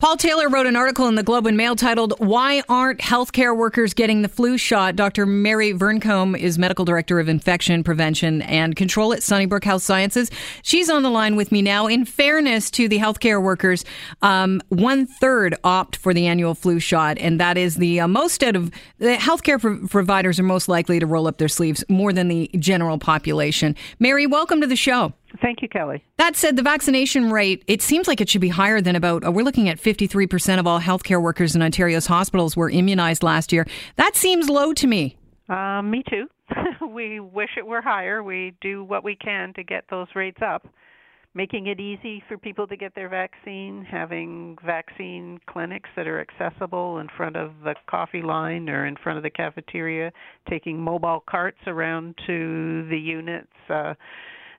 [0.00, 3.94] Paul Taylor wrote an article in the Globe and Mail titled Why Aren't Healthcare Workers
[3.94, 4.94] Getting the Flu Shot?
[4.94, 5.26] Dr.
[5.26, 10.30] Mary Vearncombe is Medical Director of Infection Prevention and Control at Sunnybrook Health Sciences.
[10.62, 11.88] She's on the line with me now.
[11.88, 13.84] In fairness to the healthcare workers,
[14.22, 18.44] um, one third opt for the annual flu shot, and that is the uh, most
[18.44, 22.12] out of the healthcare pro- providers are most likely to roll up their sleeves more
[22.12, 23.74] than the general population.
[23.98, 25.12] Mary, welcome to the show.
[25.40, 26.04] Thank you, Kelly.
[26.16, 29.30] That said, the vaccination rate, it seems like it should be higher than about, uh,
[29.30, 33.66] we're looking at 53% of all healthcare workers in Ontario's hospitals were immunized last year.
[33.96, 35.16] That seems low to me.
[35.48, 36.26] Uh, me too.
[36.92, 38.22] we wish it were higher.
[38.22, 40.66] We do what we can to get those rates up.
[41.34, 46.98] Making it easy for people to get their vaccine, having vaccine clinics that are accessible
[46.98, 50.10] in front of the coffee line or in front of the cafeteria,
[50.48, 53.52] taking mobile carts around to the units.
[53.68, 53.94] Uh,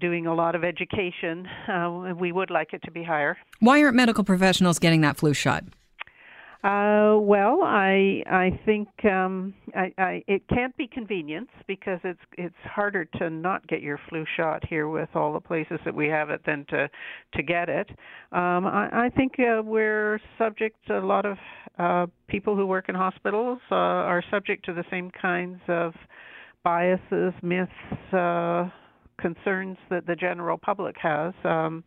[0.00, 1.46] doing a lot of education.
[1.68, 3.36] Uh, we would like it to be higher.
[3.60, 5.64] Why aren't medical professionals getting that flu shot?
[6.62, 12.54] Uh, well, I I think um, I, I, it can't be convenience because it's it's
[12.64, 16.28] harder to not get your flu shot here with all the places that we have
[16.28, 16.90] it than to
[17.32, 17.88] to get it.
[18.32, 21.38] Um, I, I think uh, we're subject to a lot of
[21.78, 25.94] uh, people who work in hospitals uh, are subject to the same kinds of
[26.62, 27.72] biases, myths,
[28.12, 28.68] uh,
[29.20, 31.84] concerns that the general public has um,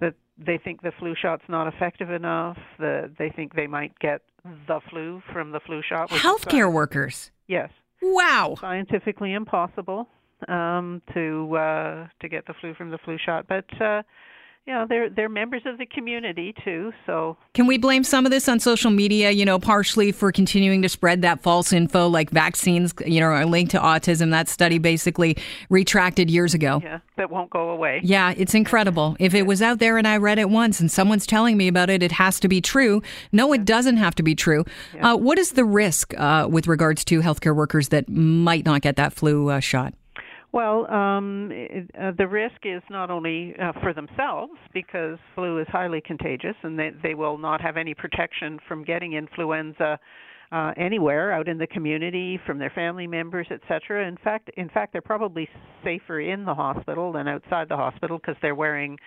[0.00, 4.22] that they think the flu shot's not effective enough, that they think they might get
[4.66, 6.10] the flu from the flu shot.
[6.10, 7.30] Healthcare workers.
[7.46, 7.70] Yes.
[8.02, 8.56] Wow.
[8.60, 10.08] Scientifically impossible
[10.48, 14.02] um, to uh, to get the flu from the flu shot, but uh,
[14.66, 17.36] you know they're they're members of the community too so.
[17.54, 20.88] Can we blame some of this on social media you know partially for continuing to
[20.88, 24.30] spread that false info like vaccines you know are linked to autism?
[24.30, 25.36] That study basically
[25.68, 26.80] retracted years ago.
[26.82, 28.00] Yeah that won't go away.
[28.04, 29.16] Yeah it's incredible.
[29.18, 31.90] If it was out there and i read it once and someone's telling me about
[31.90, 33.02] it it has to be true.
[33.32, 34.64] No it doesn't have to be true.
[34.94, 35.12] Yeah.
[35.12, 38.96] uh, what is the risk uh, with regards to healthcare workers that might not get
[38.96, 39.94] that flu uh, shot
[40.52, 41.50] well, um,
[41.98, 46.78] uh, the risk is not only uh, for themselves because flu is highly contagious and
[46.78, 49.98] they, they will not have any protection from getting influenza
[50.52, 54.06] uh, anywhere out in the community from their family members, etc.
[54.06, 55.48] In fact, in fact, they're probably
[55.82, 58.98] safer in the hospital than outside the hospital because they're wearing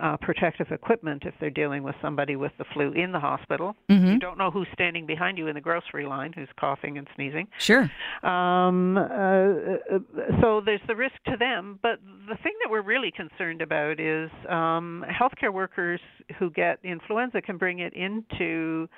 [0.00, 3.76] uh, protective equipment if they're dealing with somebody with the flu in the hospital.
[3.88, 4.12] Mm-hmm.
[4.12, 7.46] You don't know who's standing behind you in the grocery line who's coughing and sneezing.
[7.58, 7.88] Sure.
[8.24, 10.00] Um, uh,
[10.40, 14.30] so there's the risk to them, but the thing that we're really concerned about is
[14.48, 16.00] um, healthcare workers
[16.40, 18.88] who get influenza can bring it into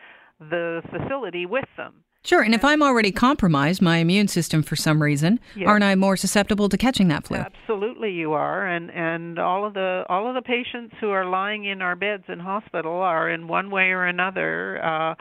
[0.40, 2.04] the facility with them.
[2.22, 5.66] Sure, and if I'm already compromised, my immune system for some reason, yes.
[5.66, 7.38] aren't I more susceptible to catching that flu?
[7.38, 11.64] Absolutely, you are, and and all of the all of the patients who are lying
[11.64, 15.14] in our beds in hospital are in one way or another uh,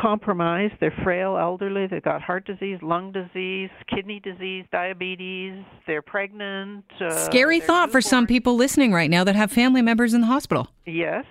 [0.00, 0.74] compromised.
[0.80, 1.86] They're frail, elderly.
[1.86, 5.62] They've got heart disease, lung disease, kidney disease, diabetes.
[5.86, 6.86] They're pregnant.
[6.98, 7.90] Uh, Scary thought newborn.
[7.90, 10.68] for some people listening right now that have family members in the hospital.
[10.86, 11.26] Yes,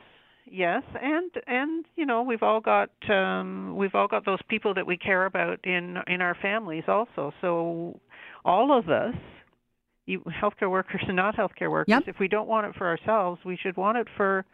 [0.52, 4.86] yes and and you know we've all got um we've all got those people that
[4.86, 8.00] we care about in in our families also so
[8.46, 9.16] all of us
[10.06, 12.04] you, healthcare workers and not healthcare workers yep.
[12.08, 14.46] if we don't want it for ourselves we should want it for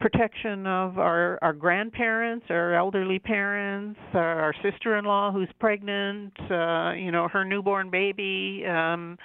[0.00, 7.10] protection of our our grandparents our elderly parents our, our sister-in-law who's pregnant uh you
[7.10, 9.18] know her newborn baby um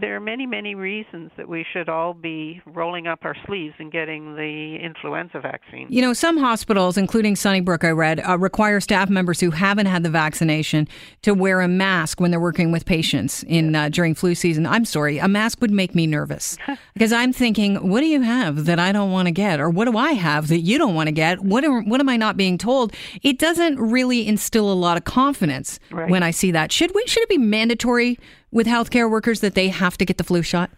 [0.00, 3.92] there are many, many reasons that we should all be rolling up our sleeves and
[3.92, 5.86] getting the influenza vaccine.
[5.90, 10.02] You know, some hospitals, including Sunnybrook, I read, uh, require staff members who haven't had
[10.02, 10.88] the vaccination
[11.22, 14.66] to wear a mask when they're working with patients in uh, during flu season.
[14.66, 16.56] I'm sorry, a mask would make me nervous
[16.94, 19.84] because I'm thinking, what do you have that I don't want to get, or what
[19.84, 21.40] do I have that you don't want to get?
[21.40, 22.94] What are, what am I not being told?
[23.22, 26.08] It doesn't really instill a lot of confidence right.
[26.08, 26.72] when I see that.
[26.72, 27.06] Should we?
[27.06, 28.18] Should it be mandatory
[28.56, 30.70] with healthcare workers that they have to get the flu shot?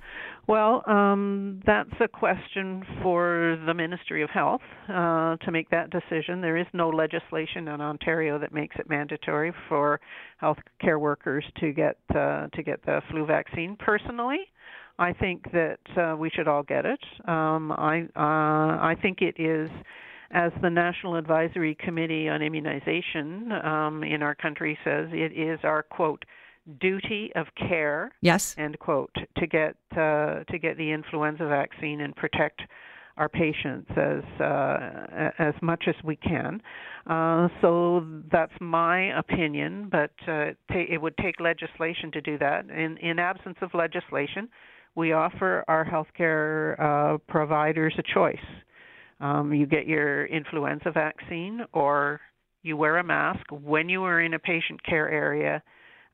[0.49, 6.41] Well, um, that's a question for the Ministry of Health uh, to make that decision.
[6.41, 10.01] There is no legislation in Ontario that makes it mandatory for
[10.42, 13.77] healthcare workers to get uh, to get the flu vaccine.
[13.78, 14.41] Personally,
[14.98, 17.01] I think that uh, we should all get it.
[17.28, 19.71] Um, I uh, I think it is
[20.31, 25.83] as the National Advisory Committee on Immunization um, in our country says, it is our
[25.83, 26.24] quote
[26.80, 28.12] duty of care.
[28.20, 28.54] Yes.
[28.59, 29.15] End quote.
[29.38, 32.62] To get uh, to get the influenza vaccine and protect
[33.16, 36.62] our patients as uh, as much as we can.
[37.06, 42.68] Uh, so that's my opinion, but uh, ta- it would take legislation to do that.
[42.71, 44.48] In in absence of legislation,
[44.94, 48.36] we offer our healthcare uh, providers a choice.
[49.21, 52.21] Um, you get your influenza vaccine, or
[52.62, 55.62] you wear a mask when you are in a patient care area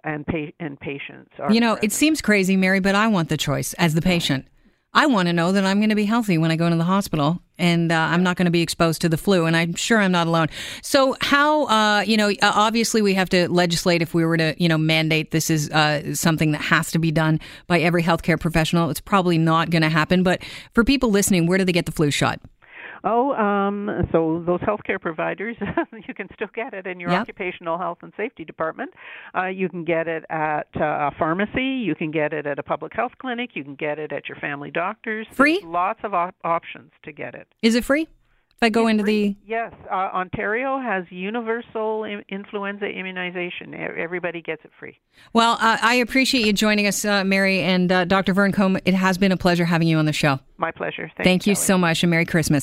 [0.05, 1.53] and, pa- and patients are.
[1.53, 1.93] You know, present.
[1.93, 4.47] it seems crazy, Mary, but I want the choice as the patient.
[4.95, 6.85] I want to know that I'm going to be healthy when I go into the
[6.85, 9.45] hospital and uh, I'm not going to be exposed to the flu.
[9.45, 10.49] And I'm sure I'm not alone.
[10.83, 14.69] So, how, uh, you know, obviously we have to legislate if we were to, you
[14.69, 18.89] know, mandate this is uh, something that has to be done by every healthcare professional.
[18.89, 20.23] It's probably not going to happen.
[20.23, 20.43] But
[20.73, 22.41] for people listening, where do they get the flu shot?
[23.05, 25.57] Oh, um, so those healthcare providers,
[26.09, 27.21] you can still get it in your Yep.
[27.21, 28.91] occupational health and safety department.
[29.37, 31.63] Uh, you can get it at uh, a pharmacy.
[31.85, 33.51] You can get it at a public health clinic.
[33.55, 35.27] You can get it at your family doctors.
[35.33, 35.59] Free?
[35.61, 37.47] There's lots of op- options to get it.
[37.63, 38.09] Is it free?
[38.57, 39.35] If I go into the.
[39.45, 43.75] Yes, uh, Ontario has universal in- influenza immunization.
[43.75, 44.97] Everybody gets it free.
[45.33, 48.33] Well, uh, I appreciate you joining us, uh, Mary and uh, Dr.
[48.33, 48.81] Vearncombe.
[48.85, 50.39] It has been a pleasure having you on the show.
[50.57, 51.11] My pleasure.
[51.17, 51.65] Thank, Thank you Kelly.
[51.65, 52.63] so much and Merry Christmas.